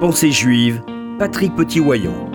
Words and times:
Pensée 0.00 0.32
juive, 0.32 0.82
Patrick 1.18 1.54
Petit-Wayon. 1.54 2.30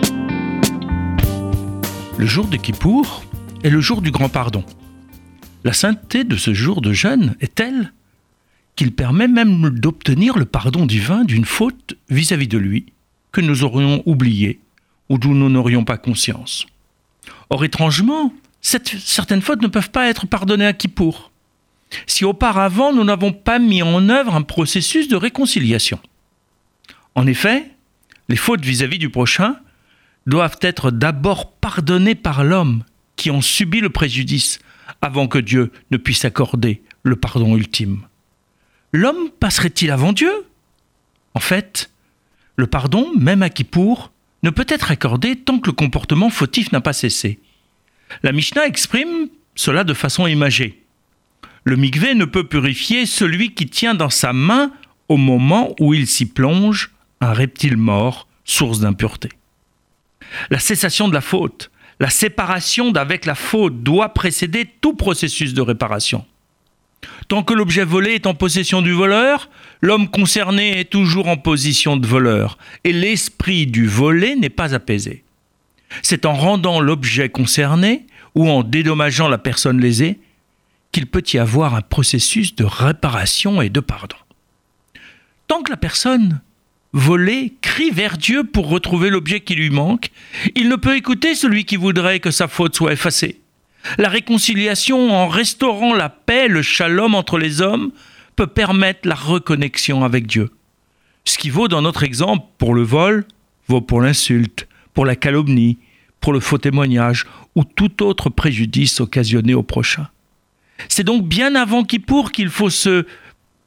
Le 2.16 2.26
jour 2.26 2.46
de 2.46 2.56
Kippour 2.56 3.22
est 3.62 3.70
le 3.70 3.80
jour 3.80 4.00
du 4.00 4.10
grand 4.10 4.30
pardon. 4.30 4.64
La 5.62 5.74
sainteté 5.74 6.24
de 6.24 6.36
ce 6.36 6.54
jour 6.54 6.80
de 6.80 6.92
jeûne 6.92 7.36
est 7.40 7.54
telle 7.54 7.92
qu'il 8.76 8.92
permet 8.92 9.28
même 9.28 9.70
d'obtenir 9.70 10.38
le 10.38 10.46
pardon 10.46 10.86
divin 10.86 11.24
d'une 11.24 11.44
faute 11.44 11.96
vis-à-vis 12.08 12.48
de 12.48 12.58
lui 12.58 12.86
que 13.30 13.42
nous 13.42 13.62
aurions 13.62 14.02
oublié 14.06 14.60
ou 15.10 15.18
d'où 15.18 15.34
nous 15.34 15.50
n'aurions 15.50 15.84
pas 15.84 15.98
conscience. 15.98 16.66
Or, 17.50 17.64
étrangement, 17.64 18.32
certaines 18.62 19.42
fautes 19.42 19.62
ne 19.62 19.68
peuvent 19.68 19.90
pas 19.90 20.08
être 20.08 20.26
pardonnées 20.26 20.66
à 20.66 20.72
Kippour 20.72 21.30
si 22.06 22.24
auparavant 22.24 22.92
nous 22.92 23.04
n'avons 23.04 23.32
pas 23.32 23.58
mis 23.58 23.82
en 23.82 24.08
œuvre 24.08 24.34
un 24.34 24.42
processus 24.42 25.08
de 25.08 25.16
réconciliation. 25.16 25.98
En 27.20 27.26
effet, 27.26 27.70
les 28.30 28.36
fautes 28.36 28.64
vis-à-vis 28.64 28.96
du 28.96 29.10
prochain 29.10 29.56
doivent 30.24 30.56
être 30.62 30.90
d'abord 30.90 31.52
pardonnées 31.52 32.14
par 32.14 32.44
l'homme 32.44 32.82
qui 33.16 33.30
en 33.30 33.42
subit 33.42 33.82
le 33.82 33.90
préjudice 33.90 34.58
avant 35.02 35.28
que 35.28 35.36
Dieu 35.36 35.70
ne 35.90 35.98
puisse 35.98 36.24
accorder 36.24 36.80
le 37.02 37.16
pardon 37.16 37.58
ultime. 37.58 38.06
L'homme 38.94 39.28
passerait-il 39.38 39.90
avant 39.90 40.14
Dieu? 40.14 40.32
En 41.34 41.40
fait, 41.40 41.90
le 42.56 42.66
pardon, 42.66 43.12
même 43.18 43.42
à 43.42 43.50
Kippour, 43.50 44.12
ne 44.42 44.48
peut 44.48 44.64
être 44.66 44.90
accordé 44.90 45.36
tant 45.36 45.58
que 45.58 45.68
le 45.68 45.74
comportement 45.74 46.30
fautif 46.30 46.72
n'a 46.72 46.80
pas 46.80 46.94
cessé. 46.94 47.38
La 48.22 48.32
Mishnah 48.32 48.66
exprime 48.66 49.28
cela 49.56 49.84
de 49.84 49.92
façon 49.92 50.26
imagée. 50.26 50.82
Le 51.64 51.76
mikvé 51.76 52.14
ne 52.14 52.24
peut 52.24 52.48
purifier 52.48 53.04
celui 53.04 53.52
qui 53.52 53.66
tient 53.66 53.94
dans 53.94 54.08
sa 54.08 54.32
main, 54.32 54.72
au 55.08 55.18
moment 55.18 55.74
où 55.80 55.92
il 55.92 56.06
s'y 56.06 56.24
plonge, 56.24 56.92
un 57.20 57.32
reptile 57.32 57.76
mort, 57.76 58.26
source 58.44 58.80
d'impureté. 58.80 59.28
La 60.50 60.58
cessation 60.58 61.08
de 61.08 61.14
la 61.14 61.20
faute, 61.20 61.70
la 61.98 62.10
séparation 62.10 62.92
d'avec 62.92 63.26
la 63.26 63.34
faute 63.34 63.82
doit 63.82 64.14
précéder 64.14 64.68
tout 64.80 64.94
processus 64.94 65.54
de 65.54 65.60
réparation. 65.60 66.24
Tant 67.28 67.42
que 67.42 67.54
l'objet 67.54 67.84
volé 67.84 68.14
est 68.14 68.26
en 68.26 68.34
possession 68.34 68.82
du 68.82 68.92
voleur, 68.92 69.50
l'homme 69.80 70.08
concerné 70.08 70.80
est 70.80 70.90
toujours 70.90 71.28
en 71.28 71.36
position 71.36 71.96
de 71.96 72.06
voleur, 72.06 72.58
et 72.84 72.92
l'esprit 72.92 73.66
du 73.66 73.86
volé 73.86 74.36
n'est 74.36 74.48
pas 74.48 74.74
apaisé. 74.74 75.24
C'est 76.02 76.26
en 76.26 76.34
rendant 76.34 76.80
l'objet 76.80 77.28
concerné, 77.28 78.06
ou 78.34 78.48
en 78.48 78.62
dédommageant 78.62 79.28
la 79.28 79.38
personne 79.38 79.80
lésée, 79.80 80.20
qu'il 80.92 81.06
peut 81.06 81.22
y 81.32 81.38
avoir 81.38 81.74
un 81.74 81.82
processus 81.82 82.54
de 82.54 82.64
réparation 82.64 83.62
et 83.62 83.70
de 83.70 83.80
pardon. 83.80 84.16
Tant 85.46 85.62
que 85.62 85.70
la 85.70 85.76
personne 85.76 86.40
volée 86.92 87.54
crie 87.60 87.90
vers 87.90 88.18
Dieu 88.18 88.44
pour 88.44 88.68
retrouver 88.68 89.10
l'objet 89.10 89.40
qui 89.40 89.54
lui 89.54 89.70
manque, 89.70 90.10
il 90.54 90.68
ne 90.68 90.76
peut 90.76 90.96
écouter 90.96 91.34
celui 91.34 91.64
qui 91.64 91.76
voudrait 91.76 92.20
que 92.20 92.30
sa 92.30 92.48
faute 92.48 92.74
soit 92.74 92.92
effacée. 92.92 93.40
La 93.98 94.08
réconciliation 94.08 95.12
en 95.12 95.28
restaurant 95.28 95.94
la 95.94 96.08
paix, 96.08 96.48
le 96.48 96.62
shalom 96.62 97.14
entre 97.14 97.38
les 97.38 97.62
hommes, 97.62 97.92
peut 98.36 98.46
permettre 98.46 99.08
la 99.08 99.14
reconnexion 99.14 100.04
avec 100.04 100.26
Dieu. 100.26 100.50
Ce 101.24 101.38
qui 101.38 101.50
vaut 101.50 101.68
dans 101.68 101.82
notre 101.82 102.02
exemple 102.02 102.46
pour 102.58 102.74
le 102.74 102.82
vol, 102.82 103.24
vaut 103.68 103.80
pour 103.80 104.00
l'insulte, 104.00 104.66
pour 104.94 105.06
la 105.06 105.16
calomnie, 105.16 105.78
pour 106.20 106.32
le 106.32 106.40
faux 106.40 106.58
témoignage 106.58 107.26
ou 107.54 107.64
tout 107.64 108.02
autre 108.02 108.28
préjudice 108.28 109.00
occasionné 109.00 109.54
au 109.54 109.62
prochain. 109.62 110.08
C'est 110.88 111.04
donc 111.04 111.26
bien 111.26 111.54
avant 111.54 111.84
Kippour 111.84 112.32
qu'il 112.32 112.48
faut 112.48 112.70
se 112.70 113.06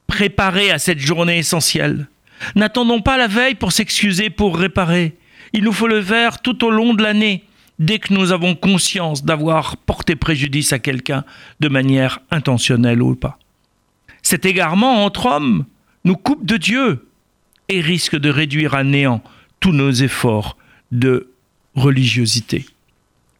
préparer 0.07 0.71
à 0.71 0.79
cette 0.79 0.99
journée 0.99 1.37
essentielle. 1.37 2.07
N'attendons 2.55 3.01
pas 3.01 3.17
la 3.17 3.27
veille 3.27 3.55
pour 3.55 3.71
s'excuser, 3.71 4.29
pour 4.29 4.57
réparer. 4.57 5.15
Il 5.53 5.63
nous 5.63 5.71
faut 5.71 5.87
le 5.87 6.01
faire 6.01 6.41
tout 6.41 6.63
au 6.65 6.71
long 6.71 6.93
de 6.93 7.03
l'année, 7.03 7.43
dès 7.79 7.99
que 7.99 8.13
nous 8.13 8.31
avons 8.31 8.55
conscience 8.55 9.23
d'avoir 9.23 9.77
porté 9.77 10.15
préjudice 10.15 10.73
à 10.73 10.79
quelqu'un 10.79 11.23
de 11.59 11.67
manière 11.69 12.19
intentionnelle 12.31 13.01
ou 13.01 13.15
pas. 13.15 13.39
Cet 14.21 14.45
égarement 14.45 15.03
entre 15.05 15.25
hommes 15.25 15.65
nous 16.05 16.15
coupe 16.15 16.45
de 16.45 16.57
Dieu 16.57 17.07
et 17.69 17.81
risque 17.81 18.15
de 18.15 18.29
réduire 18.29 18.73
à 18.73 18.83
néant 18.83 19.21
tous 19.59 19.71
nos 19.71 19.91
efforts 19.91 20.57
de 20.91 21.29
religiosité. 21.75 22.65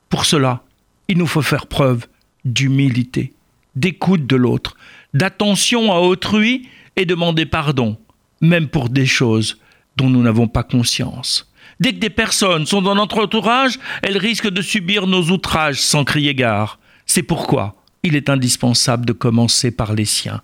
Pour 0.09 0.25
cela, 0.25 0.63
il 1.07 1.17
nous 1.17 1.27
faut 1.27 1.41
faire 1.41 1.67
preuve 1.67 2.07
d'humilité 2.45 3.33
d'écoute 3.75 4.27
de 4.27 4.35
l'autre, 4.35 4.75
d'attention 5.13 5.91
à 5.91 5.99
autrui 5.99 6.67
et 6.95 7.05
demander 7.05 7.45
pardon, 7.45 7.97
même 8.43 8.67
pour 8.67 8.89
des 8.89 9.07
choses 9.07 9.57
dont 9.97 10.09
nous 10.09 10.21
n'avons 10.21 10.47
pas 10.47 10.63
conscience. 10.63 11.49
Dès 11.79 11.93
que 11.93 11.99
des 11.99 12.09
personnes 12.09 12.65
sont 12.65 12.81
dans 12.81 12.93
notre 12.93 13.23
entourage, 13.23 13.79
elles 14.03 14.17
risquent 14.17 14.49
de 14.49 14.61
subir 14.61 15.07
nos 15.07 15.23
outrages 15.31 15.81
sans 15.81 16.03
crier 16.03 16.35
gare. 16.35 16.77
C'est 17.05 17.23
pourquoi 17.23 17.75
il 18.03 18.15
est 18.15 18.29
indispensable 18.29 19.05
de 19.05 19.13
commencer 19.13 19.71
par 19.71 19.93
les 19.93 20.05
siens, 20.05 20.41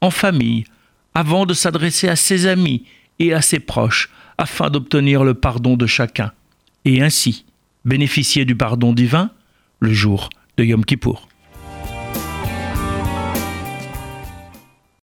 en 0.00 0.10
famille, 0.10 0.64
avant 1.14 1.44
de 1.44 1.52
s'adresser 1.52 2.08
à 2.08 2.16
ses 2.16 2.46
amis 2.46 2.84
et 3.18 3.34
à 3.34 3.42
ses 3.42 3.60
proches, 3.60 4.08
afin 4.38 4.70
d'obtenir 4.70 5.22
le 5.22 5.34
pardon 5.34 5.76
de 5.76 5.86
chacun, 5.86 6.32
et 6.86 7.02
ainsi 7.02 7.44
bénéficier 7.84 8.46
du 8.46 8.56
pardon 8.56 8.92
divin 8.92 9.30
le 9.80 9.92
jour 9.92 10.30
de 10.56 10.64
Yom 10.64 10.84
Kippour. 10.84 11.28